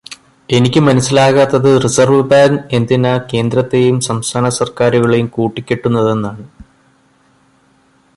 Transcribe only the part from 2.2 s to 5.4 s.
bank എന്തിനാ കേന്ദ്രത്തെയും സംസ്ഥാന സർക്കാരുകളെയും